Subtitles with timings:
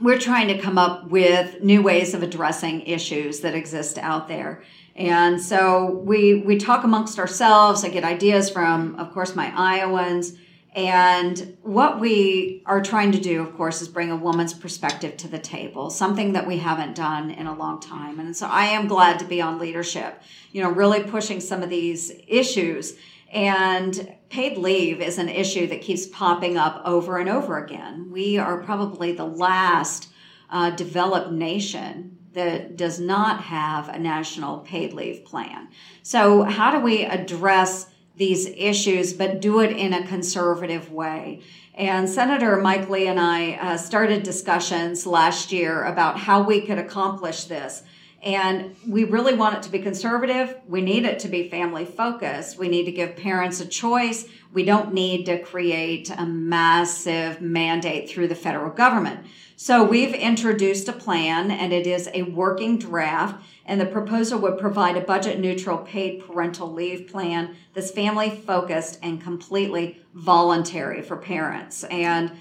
[0.00, 4.62] we're trying to come up with new ways of addressing issues that exist out there.
[4.94, 7.84] And so we we talk amongst ourselves.
[7.84, 10.32] I get ideas from, of course, my Iowans.
[10.78, 15.26] And what we are trying to do, of course, is bring a woman's perspective to
[15.26, 18.20] the table, something that we haven't done in a long time.
[18.20, 20.22] And so I am glad to be on leadership,
[20.52, 22.94] you know, really pushing some of these issues.
[23.32, 28.12] And paid leave is an issue that keeps popping up over and over again.
[28.12, 30.10] We are probably the last
[30.48, 35.70] uh, developed nation that does not have a national paid leave plan.
[36.04, 41.40] So, how do we address these issues, but do it in a conservative way?
[41.74, 46.78] And Senator Mike Lee and I uh, started discussions last year about how we could
[46.78, 47.84] accomplish this.
[48.22, 50.56] And we really want it to be conservative.
[50.66, 52.58] We need it to be family focused.
[52.58, 54.26] We need to give parents a choice.
[54.52, 59.26] We don't need to create a massive mandate through the federal government.
[59.54, 63.44] So we've introduced a plan and it is a working draft.
[63.66, 68.98] And the proposal would provide a budget neutral paid parental leave plan that's family focused
[69.02, 71.84] and completely voluntary for parents.
[71.84, 72.32] And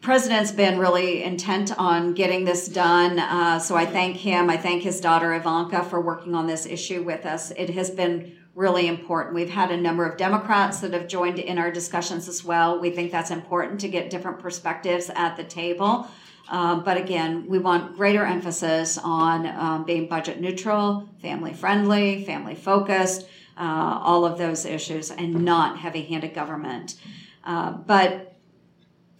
[0.00, 3.18] president's been really intent on getting this done.
[3.18, 4.48] Uh, so I thank him.
[4.50, 7.50] I thank his daughter Ivanka for working on this issue with us.
[7.52, 9.34] It has been really important.
[9.34, 12.80] We've had a number of Democrats that have joined in our discussions as well.
[12.80, 16.08] We think that's important to get different perspectives at the table.
[16.48, 22.54] Um, but again, we want greater emphasis on um, being budget neutral, family friendly, family
[22.54, 23.26] focused,
[23.58, 26.96] uh, all of those issues, and not heavy handed government.
[27.44, 28.35] Uh, but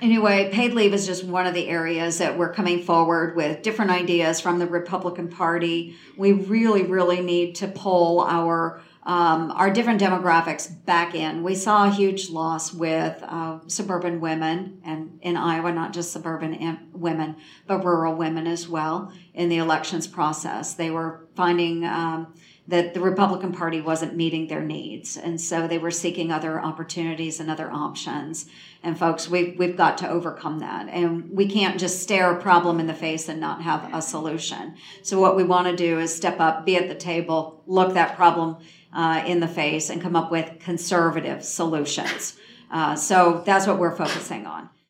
[0.00, 3.90] anyway, paid leave is just one of the areas that we're coming forward with different
[3.90, 5.96] ideas from the Republican Party.
[6.16, 11.42] We really, really need to pull our um, our different demographics back in.
[11.42, 16.90] We saw a huge loss with uh, suburban women, and in Iowa, not just suburban
[16.92, 20.74] women, but rural women as well in the elections process.
[20.74, 22.34] They were finding um,
[22.68, 25.16] that the Republican Party wasn't meeting their needs.
[25.16, 28.44] And so they were seeking other opportunities and other options.
[28.82, 30.86] And folks, we've, we've got to overcome that.
[30.88, 34.76] And we can't just stare a problem in the face and not have a solution.
[35.02, 38.16] So what we want to do is step up, be at the table, look that
[38.16, 38.58] problem
[38.92, 42.36] uh, in the face, and come up with conservative solutions.
[42.70, 44.68] Uh, so that's what we're focusing on.